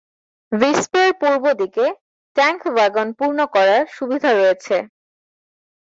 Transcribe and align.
ভিস্পের 0.51 1.09
পূর্ব 1.21 1.43
দিকে 1.61 1.85
tank 2.35 2.61
wagon 2.67 3.07
পূর্ণ 3.19 3.39
করার 3.53 3.83
সুবিধা 3.91 4.29
রয়েছে। 4.31 4.75